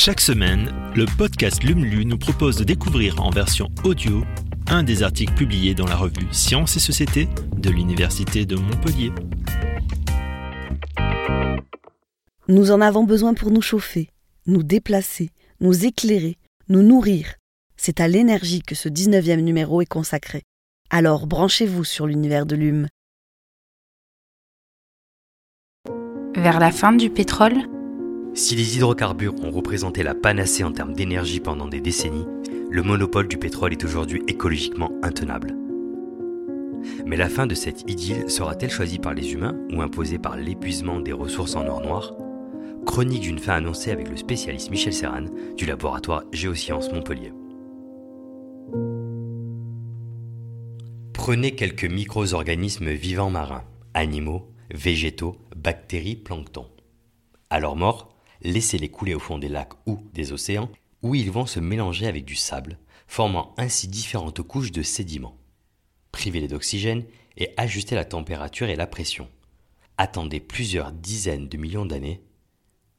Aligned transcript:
Chaque 0.00 0.20
semaine, 0.20 0.72
le 0.94 1.06
podcast 1.18 1.64
LUMLU 1.64 2.04
nous 2.04 2.18
propose 2.18 2.56
de 2.56 2.62
découvrir 2.62 3.20
en 3.20 3.30
version 3.30 3.68
audio 3.82 4.22
un 4.68 4.84
des 4.84 5.02
articles 5.02 5.34
publiés 5.34 5.74
dans 5.74 5.88
la 5.88 5.96
revue 5.96 6.28
Sciences 6.30 6.76
et 6.76 6.78
Société 6.78 7.28
de 7.56 7.68
l'Université 7.68 8.46
de 8.46 8.54
Montpellier. 8.54 9.10
Nous 12.46 12.70
en 12.70 12.80
avons 12.80 13.02
besoin 13.02 13.34
pour 13.34 13.50
nous 13.50 13.60
chauffer, 13.60 14.08
nous 14.46 14.62
déplacer, 14.62 15.30
nous 15.58 15.84
éclairer, 15.84 16.38
nous 16.68 16.84
nourrir. 16.84 17.34
C'est 17.76 17.98
à 17.98 18.06
l'énergie 18.06 18.62
que 18.62 18.76
ce 18.76 18.88
19e 18.88 19.40
numéro 19.40 19.82
est 19.82 19.86
consacré. 19.86 20.44
Alors 20.90 21.26
branchez-vous 21.26 21.82
sur 21.82 22.06
l'univers 22.06 22.46
de 22.46 22.54
l'UM. 22.54 22.86
Vers 26.36 26.60
la 26.60 26.70
fin 26.70 26.92
du 26.92 27.10
pétrole, 27.10 27.64
Si 28.34 28.54
les 28.54 28.76
hydrocarbures 28.76 29.34
ont 29.42 29.50
représenté 29.50 30.02
la 30.02 30.14
panacée 30.14 30.64
en 30.64 30.72
termes 30.72 30.94
d'énergie 30.94 31.40
pendant 31.40 31.66
des 31.66 31.80
décennies, 31.80 32.26
le 32.70 32.82
monopole 32.82 33.28
du 33.28 33.36
pétrole 33.36 33.72
est 33.72 33.84
aujourd'hui 33.84 34.22
écologiquement 34.28 34.92
intenable. 35.02 35.56
Mais 37.04 37.16
la 37.16 37.28
fin 37.28 37.46
de 37.46 37.54
cette 37.54 37.90
idylle 37.90 38.30
sera-t-elle 38.30 38.70
choisie 38.70 38.98
par 38.98 39.14
les 39.14 39.32
humains 39.32 39.56
ou 39.72 39.82
imposée 39.82 40.18
par 40.18 40.36
l'épuisement 40.36 41.00
des 41.00 41.12
ressources 41.12 41.56
en 41.56 41.66
or 41.66 41.80
noir? 41.80 42.14
Chronique 42.86 43.22
d'une 43.22 43.38
fin 43.38 43.54
annoncée 43.54 43.90
avec 43.90 44.08
le 44.08 44.16
spécialiste 44.16 44.70
Michel 44.70 44.92
Serran 44.92 45.26
du 45.56 45.66
laboratoire 45.66 46.22
Géosciences 46.32 46.92
Montpellier. 46.92 47.32
Prenez 51.12 51.54
quelques 51.54 51.84
micro-organismes 51.84 52.90
vivants 52.90 53.30
marins, 53.30 53.64
animaux, 53.92 54.48
végétaux, 54.72 55.36
bactéries, 55.56 56.16
plancton. 56.16 56.66
À 57.50 57.60
leur 57.60 57.76
mort, 57.76 58.14
laissez-les 58.42 58.88
couler 58.88 59.14
au 59.14 59.18
fond 59.18 59.38
des 59.38 59.48
lacs 59.48 59.74
ou 59.86 59.98
des 60.14 60.32
océans, 60.32 60.70
où 61.02 61.14
ils 61.14 61.30
vont 61.30 61.46
se 61.46 61.60
mélanger 61.60 62.06
avec 62.06 62.24
du 62.24 62.34
sable, 62.34 62.78
formant 63.06 63.54
ainsi 63.56 63.88
différentes 63.88 64.42
couches 64.42 64.72
de 64.72 64.82
sédiments. 64.82 65.36
Privez-les 66.12 66.48
d'oxygène 66.48 67.04
et 67.36 67.50
ajustez 67.56 67.94
la 67.94 68.04
température 68.04 68.68
et 68.68 68.76
la 68.76 68.86
pression. 68.86 69.28
Attendez 69.96 70.40
plusieurs 70.40 70.92
dizaines 70.92 71.48
de 71.48 71.56
millions 71.56 71.86
d'années, 71.86 72.22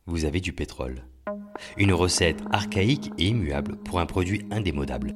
vous 0.06 0.26
avez 0.26 0.42
du 0.42 0.54
pétrole. 0.54 1.04
Une 1.78 1.94
recette 1.94 2.42
archaïque 2.52 3.12
et 3.18 3.28
immuable 3.28 3.78
pour 3.78 4.00
un 4.00 4.06
produit 4.06 4.46
indémodable. 4.52 5.14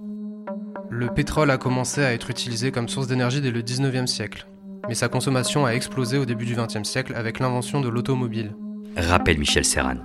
Le 0.90 1.12
pétrole 1.14 1.50
a 1.50 1.58
commencé 1.58 2.04
à 2.04 2.14
être 2.14 2.30
utilisé 2.30 2.72
comme 2.72 2.90
source 2.90 3.08
d'énergie 3.08 3.42
dès 3.42 3.52
le 3.52 3.64
19e 3.64 4.06
siècle, 4.06 4.48
mais 4.88 4.94
sa 4.94 5.10
consommation 5.10 5.66
a 5.66 5.72
explosé 5.72 6.18
au 6.18 6.26
début 6.26 6.46
du 6.46 6.56
20e 6.56 6.84
siècle 6.84 7.16
avec 7.16 7.40
l'invention 7.40 7.82
de 7.82 7.90
l'automobile. 7.90 8.56
Rappelle 8.96 9.40
Michel 9.40 9.66
Serran. 9.66 9.98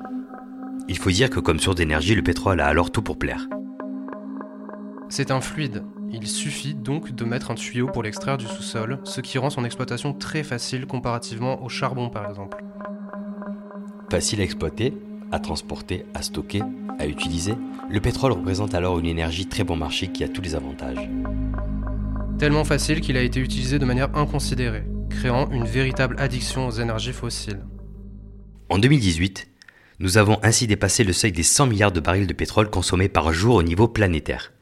Il 0.88 0.96
faut 0.96 1.10
dire 1.10 1.28
que 1.28 1.40
comme 1.40 1.60
source 1.60 1.76
d'énergie, 1.76 2.14
le 2.14 2.22
pétrole 2.22 2.60
a 2.60 2.66
alors 2.66 2.90
tout 2.90 3.02
pour 3.02 3.18
plaire. 3.18 3.46
C'est 5.10 5.30
un 5.30 5.42
fluide. 5.42 5.84
Il 6.10 6.26
suffit 6.26 6.74
donc 6.74 7.14
de 7.14 7.24
mettre 7.26 7.50
un 7.50 7.54
tuyau 7.54 7.88
pour 7.88 8.02
l'extraire 8.02 8.38
du 8.38 8.46
sous-sol, 8.46 8.98
ce 9.04 9.20
qui 9.20 9.36
rend 9.36 9.50
son 9.50 9.64
exploitation 9.64 10.14
très 10.14 10.42
facile 10.42 10.86
comparativement 10.86 11.62
au 11.62 11.68
charbon 11.68 12.08
par 12.08 12.30
exemple. 12.30 12.64
Facile 14.10 14.40
à 14.40 14.44
exploiter, 14.44 14.94
à 15.32 15.38
transporter, 15.38 16.06
à 16.14 16.22
stocker, 16.22 16.62
à 16.98 17.06
utiliser, 17.06 17.56
le 17.90 18.00
pétrole 18.00 18.32
représente 18.32 18.74
alors 18.74 18.98
une 18.98 19.06
énergie 19.06 19.46
très 19.46 19.64
bon 19.64 19.76
marché 19.76 20.08
qui 20.08 20.24
a 20.24 20.28
tous 20.28 20.40
les 20.40 20.54
avantages. 20.54 21.10
Tellement 22.38 22.64
facile 22.64 23.02
qu'il 23.02 23.18
a 23.18 23.22
été 23.22 23.40
utilisé 23.40 23.78
de 23.78 23.84
manière 23.84 24.16
inconsidérée, 24.16 24.86
créant 25.10 25.50
une 25.50 25.64
véritable 25.64 26.16
addiction 26.18 26.66
aux 26.66 26.70
énergies 26.70 27.12
fossiles. 27.12 27.60
En 28.70 28.76
2018, 28.78 29.48
nous 29.98 30.18
avons 30.18 30.38
ainsi 30.42 30.66
dépassé 30.66 31.02
le 31.02 31.14
seuil 31.14 31.32
des 31.32 31.42
100 31.42 31.68
milliards 31.68 31.92
de 31.92 32.00
barils 32.00 32.26
de 32.26 32.34
pétrole 32.34 32.68
consommés 32.68 33.08
par 33.08 33.32
jour 33.32 33.54
au 33.54 33.62
niveau 33.62 33.88
planétaire, 33.88 34.52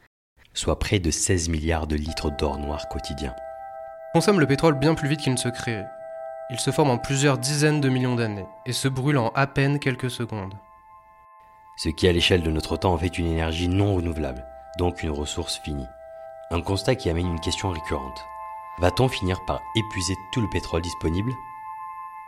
soit 0.53 0.79
près 0.79 0.99
de 0.99 1.11
16 1.11 1.49
milliards 1.49 1.87
de 1.87 1.97
litres 1.97 2.31
d'or 2.31 2.57
noir 2.57 2.87
quotidien. 2.87 3.35
On 4.13 4.19
consomme 4.19 4.39
le 4.39 4.47
pétrole 4.47 4.79
bien 4.79 4.95
plus 4.95 5.09
vite 5.09 5.19
qu'il 5.19 5.33
ne 5.33 5.37
se 5.37 5.49
crée. 5.49 5.83
Il 6.49 6.59
se 6.59 6.71
forme 6.71 6.89
en 6.89 6.97
plusieurs 6.97 7.37
dizaines 7.37 7.81
de 7.81 7.89
millions 7.89 8.15
d'années 8.15 8.45
et 8.65 8.71
se 8.71 8.87
brûle 8.87 9.17
en 9.17 9.27
à 9.35 9.45
peine 9.45 9.77
quelques 9.77 10.09
secondes. 10.09 10.53
Ce 11.75 11.89
qui 11.89 12.07
à 12.07 12.13
l'échelle 12.13 12.43
de 12.43 12.49
notre 12.49 12.77
temps 12.77 12.93
en 12.93 12.97
fait 12.97 13.17
une 13.17 13.27
énergie 13.27 13.67
non 13.67 13.95
renouvelable, 13.95 14.45
donc 14.79 15.03
une 15.03 15.11
ressource 15.11 15.59
finie. 15.65 15.85
Un 16.49 16.61
constat 16.61 16.95
qui 16.95 17.09
amène 17.09 17.27
une 17.27 17.41
question 17.41 17.71
récurrente. 17.71 18.23
Va-t-on 18.79 19.09
finir 19.09 19.43
par 19.45 19.61
épuiser 19.75 20.15
tout 20.31 20.39
le 20.39 20.49
pétrole 20.49 20.81
disponible? 20.81 21.33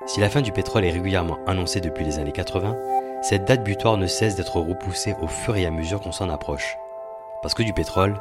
Si 0.05 0.21
la 0.21 0.29
fin 0.29 0.41
du 0.41 0.53
pétrole 0.53 0.85
est 0.85 0.91
régulièrement 0.91 1.39
annoncée 1.45 1.81
depuis 1.81 2.05
les 2.05 2.19
années 2.19 2.31
80, 2.31 2.77
cette 3.21 3.45
date 3.45 3.65
butoir 3.65 3.97
ne 3.97 4.07
cesse 4.07 4.37
d'être 4.37 4.61
repoussée 4.61 5.13
au 5.21 5.27
fur 5.27 5.57
et 5.57 5.65
à 5.65 5.71
mesure 5.71 5.99
qu'on 5.99 6.13
s'en 6.13 6.29
approche. 6.29 6.77
Parce 7.41 7.53
que 7.53 7.63
du 7.63 7.73
pétrole, 7.73 8.17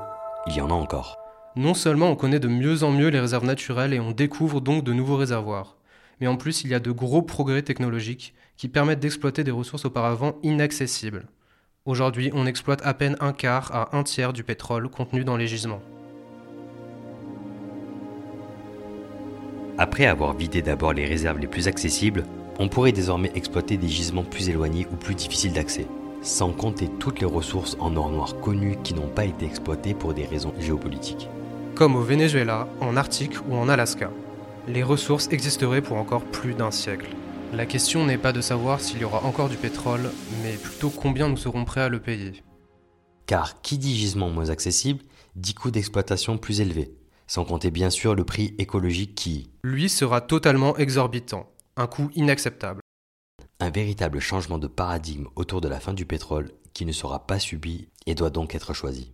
il 0.48 0.56
y 0.56 0.60
en 0.60 0.70
a 0.70 0.74
encore. 0.74 1.18
Non 1.54 1.74
seulement 1.74 2.08
on 2.08 2.16
connaît 2.16 2.40
de 2.40 2.48
mieux 2.48 2.82
en 2.82 2.90
mieux 2.90 3.08
les 3.08 3.20
réserves 3.20 3.44
naturelles 3.44 3.94
et 3.94 4.00
on 4.00 4.10
découvre 4.10 4.60
donc 4.60 4.82
de 4.82 4.92
nouveaux 4.92 5.16
réservoirs, 5.16 5.76
mais 6.20 6.26
en 6.26 6.36
plus 6.36 6.64
il 6.64 6.70
y 6.70 6.74
a 6.74 6.80
de 6.80 6.90
gros 6.90 7.22
progrès 7.22 7.62
technologiques 7.62 8.34
qui 8.56 8.68
permettent 8.68 9.00
d'exploiter 9.00 9.44
des 9.44 9.52
ressources 9.52 9.84
auparavant 9.84 10.34
inaccessibles. 10.42 11.26
Aujourd'hui, 11.84 12.30
on 12.34 12.46
exploite 12.46 12.84
à 12.84 12.92
peine 12.92 13.16
un 13.20 13.32
quart 13.32 13.72
à 13.72 13.96
un 13.96 14.02
tiers 14.02 14.32
du 14.32 14.42
pétrole 14.42 14.88
contenu 14.88 15.22
dans 15.22 15.36
les 15.36 15.46
gisements. 15.46 15.82
Après 19.80 20.06
avoir 20.06 20.34
vidé 20.34 20.60
d'abord 20.60 20.92
les 20.92 21.06
réserves 21.06 21.38
les 21.38 21.46
plus 21.46 21.68
accessibles, 21.68 22.24
on 22.58 22.68
pourrait 22.68 22.90
désormais 22.90 23.30
exploiter 23.36 23.76
des 23.76 23.86
gisements 23.86 24.24
plus 24.24 24.48
éloignés 24.48 24.88
ou 24.92 24.96
plus 24.96 25.14
difficiles 25.14 25.52
d'accès, 25.52 25.86
sans 26.20 26.50
compter 26.50 26.88
toutes 26.98 27.20
les 27.20 27.26
ressources 27.26 27.76
en 27.78 27.94
or 27.94 28.10
noir 28.10 28.40
connues 28.40 28.76
qui 28.82 28.92
n'ont 28.92 29.06
pas 29.06 29.24
été 29.24 29.46
exploitées 29.46 29.94
pour 29.94 30.14
des 30.14 30.26
raisons 30.26 30.52
géopolitiques. 30.58 31.28
Comme 31.76 31.94
au 31.94 32.02
Venezuela, 32.02 32.66
en 32.80 32.96
Arctique 32.96 33.36
ou 33.48 33.54
en 33.54 33.68
Alaska. 33.68 34.10
Les 34.66 34.82
ressources 34.82 35.28
existeraient 35.30 35.80
pour 35.80 35.96
encore 35.96 36.24
plus 36.24 36.54
d'un 36.54 36.72
siècle. 36.72 37.10
La 37.52 37.64
question 37.64 38.04
n'est 38.04 38.18
pas 38.18 38.32
de 38.32 38.40
savoir 38.40 38.80
s'il 38.80 38.98
y 38.98 39.04
aura 39.04 39.24
encore 39.24 39.48
du 39.48 39.56
pétrole, 39.56 40.10
mais 40.42 40.54
plutôt 40.54 40.90
combien 40.90 41.28
nous 41.28 41.36
serons 41.36 41.64
prêts 41.64 41.82
à 41.82 41.88
le 41.88 42.00
payer. 42.00 42.42
Car 43.26 43.62
qui 43.62 43.78
dit 43.78 43.96
gisement 43.96 44.28
moins 44.28 44.50
accessible, 44.50 45.04
dit 45.36 45.54
coût 45.54 45.70
d'exploitation 45.70 46.36
plus 46.36 46.60
élevé, 46.60 46.97
sans 47.28 47.44
compter 47.44 47.70
bien 47.70 47.90
sûr 47.90 48.14
le 48.14 48.24
prix 48.24 48.54
écologique 48.58 49.14
qui, 49.14 49.50
Lui 49.62 49.88
sera 49.88 50.20
totalement 50.20 50.76
exorbitant, 50.76 51.48
un 51.76 51.86
coût 51.86 52.10
inacceptable. 52.14 52.80
un 53.60 53.70
véritable 53.70 54.20
changement 54.20 54.58
de 54.58 54.66
paradigme 54.66 55.26
autour 55.36 55.60
de 55.60 55.68
la 55.68 55.80
fin 55.80 55.92
du 55.92 56.06
pétrole 56.06 56.52
qui 56.74 56.86
ne 56.86 56.92
sera 56.92 57.26
pas 57.26 57.38
subi 57.38 57.88
et 58.06 58.14
doit 58.14 58.30
donc 58.30 58.54
être 58.54 58.72
choisi. 58.72 59.12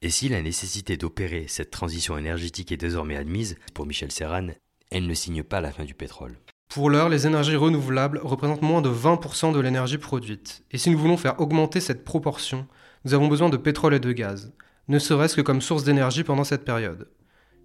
Et 0.00 0.10
si 0.10 0.28
la 0.28 0.42
nécessité 0.42 0.96
d'opérer 0.96 1.46
cette 1.48 1.72
transition 1.72 2.16
énergétique 2.16 2.70
est 2.70 2.76
désormais 2.76 3.16
admise, 3.16 3.56
pour 3.74 3.84
Michel 3.84 4.12
Serran, 4.12 4.48
elle 4.90 5.06
ne 5.06 5.14
signe 5.14 5.42
pas 5.42 5.60
la 5.60 5.72
fin 5.72 5.84
du 5.84 5.94
pétrole. 5.94 6.38
Pour 6.68 6.88
l'heure, 6.88 7.08
les 7.08 7.26
énergies 7.26 7.56
renouvelables 7.56 8.20
représentent 8.22 8.62
moins 8.62 8.80
de 8.80 8.90
20% 8.90 9.52
de 9.52 9.60
l'énergie 9.60 9.98
produite. 9.98 10.62
Et 10.70 10.78
si 10.78 10.90
nous 10.90 10.98
voulons 10.98 11.16
faire 11.16 11.40
augmenter 11.40 11.80
cette 11.80 12.04
proportion, 12.04 12.68
nous 13.04 13.12
avons 13.12 13.26
besoin 13.26 13.48
de 13.48 13.56
pétrole 13.56 13.94
et 13.94 14.00
de 14.00 14.12
gaz, 14.12 14.52
ne 14.86 14.98
serait-ce 14.98 15.36
que 15.36 15.40
comme 15.40 15.60
source 15.60 15.84
d'énergie 15.84 16.24
pendant 16.24 16.44
cette 16.44 16.64
période. 16.64 17.08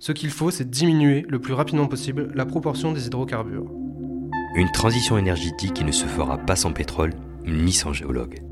Ce 0.05 0.11
qu'il 0.11 0.31
faut, 0.31 0.51
c'est 0.51 0.69
diminuer 0.69 1.25
le 1.29 1.39
plus 1.39 1.53
rapidement 1.53 1.87
possible 1.87 2.29
la 2.35 2.45
proportion 2.45 2.91
des 2.91 3.07
hydrocarbures. 3.07 3.71
Une 4.53 4.69
transition 4.69 5.17
énergétique 5.17 5.75
qui 5.75 5.85
ne 5.85 5.93
se 5.93 6.07
fera 6.07 6.37
pas 6.39 6.57
sans 6.57 6.73
pétrole 6.73 7.13
ni 7.45 7.71
sans 7.71 7.93
géologue. 7.93 8.43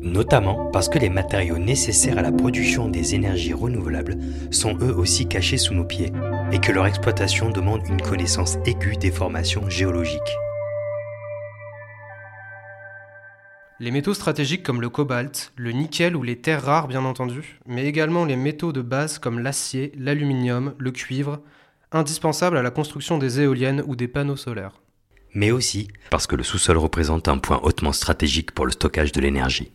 Notamment 0.00 0.66
parce 0.66 0.88
que 0.88 1.00
les 1.00 1.08
matériaux 1.08 1.58
nécessaires 1.58 2.16
à 2.16 2.22
la 2.22 2.30
production 2.30 2.86
des 2.86 3.16
énergies 3.16 3.54
renouvelables 3.54 4.18
sont 4.52 4.78
eux 4.80 4.94
aussi 4.94 5.26
cachés 5.26 5.58
sous 5.58 5.74
nos 5.74 5.84
pieds 5.84 6.12
et 6.52 6.60
que 6.60 6.70
leur 6.70 6.86
exploitation 6.86 7.50
demande 7.50 7.82
une 7.88 8.00
connaissance 8.00 8.56
aiguë 8.66 8.98
des 8.98 9.10
formations 9.10 9.68
géologiques. 9.68 10.20
Les 13.82 13.90
métaux 13.90 14.12
stratégiques 14.12 14.62
comme 14.62 14.82
le 14.82 14.90
cobalt, 14.90 15.54
le 15.56 15.72
nickel 15.72 16.14
ou 16.14 16.22
les 16.22 16.36
terres 16.36 16.62
rares 16.62 16.86
bien 16.86 17.06
entendu, 17.06 17.58
mais 17.64 17.86
également 17.86 18.26
les 18.26 18.36
métaux 18.36 18.74
de 18.74 18.82
base 18.82 19.18
comme 19.18 19.38
l'acier, 19.38 19.92
l'aluminium, 19.96 20.74
le 20.76 20.90
cuivre, 20.90 21.40
indispensables 21.90 22.58
à 22.58 22.62
la 22.62 22.70
construction 22.70 23.16
des 23.16 23.40
éoliennes 23.40 23.82
ou 23.86 23.96
des 23.96 24.06
panneaux 24.06 24.36
solaires. 24.36 24.82
Mais 25.32 25.50
aussi 25.50 25.88
parce 26.10 26.26
que 26.26 26.36
le 26.36 26.42
sous-sol 26.42 26.76
représente 26.76 27.26
un 27.26 27.38
point 27.38 27.58
hautement 27.62 27.92
stratégique 27.92 28.52
pour 28.52 28.66
le 28.66 28.72
stockage 28.72 29.12
de 29.12 29.20
l'énergie. 29.22 29.72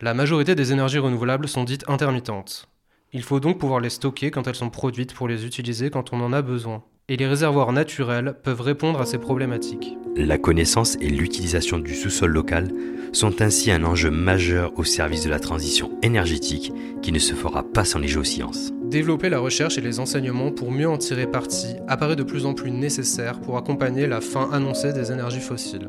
La 0.00 0.14
majorité 0.14 0.54
des 0.54 0.70
énergies 0.70 0.98
renouvelables 0.98 1.48
sont 1.48 1.64
dites 1.64 1.84
intermittentes. 1.88 2.68
Il 3.12 3.24
faut 3.24 3.40
donc 3.40 3.58
pouvoir 3.58 3.80
les 3.80 3.90
stocker 3.90 4.30
quand 4.30 4.46
elles 4.46 4.54
sont 4.54 4.70
produites 4.70 5.14
pour 5.14 5.26
les 5.26 5.44
utiliser 5.44 5.90
quand 5.90 6.12
on 6.12 6.20
en 6.20 6.32
a 6.32 6.42
besoin. 6.42 6.84
Et 7.08 7.16
les 7.16 7.26
réservoirs 7.26 7.72
naturels 7.72 8.34
peuvent 8.42 8.60
répondre 8.60 9.00
à 9.00 9.06
ces 9.06 9.18
problématiques. 9.18 9.96
La 10.16 10.38
connaissance 10.38 10.96
et 11.00 11.08
l'utilisation 11.08 11.78
du 11.78 11.94
sous-sol 11.94 12.30
local 12.30 12.68
sont 13.12 13.42
ainsi 13.42 13.70
un 13.70 13.84
enjeu 13.84 14.10
majeur 14.10 14.72
au 14.76 14.84
service 14.84 15.24
de 15.24 15.30
la 15.30 15.40
transition 15.40 15.90
énergétique 16.02 16.72
qui 17.02 17.12
ne 17.12 17.18
se 17.18 17.34
fera 17.34 17.62
pas 17.62 17.84
sans 17.84 17.98
les 17.98 18.08
géosciences. 18.08 18.72
Développer 18.84 19.30
la 19.30 19.38
recherche 19.38 19.78
et 19.78 19.82
les 19.82 20.00
enseignements 20.00 20.52
pour 20.52 20.70
mieux 20.70 20.88
en 20.88 20.98
tirer 20.98 21.26
parti 21.26 21.76
apparaît 21.88 22.16
de 22.16 22.22
plus 22.22 22.46
en 22.46 22.54
plus 22.54 22.70
nécessaire 22.70 23.40
pour 23.40 23.56
accompagner 23.56 24.06
la 24.06 24.20
fin 24.20 24.50
annoncée 24.52 24.92
des 24.92 25.12
énergies 25.12 25.40
fossiles. 25.40 25.88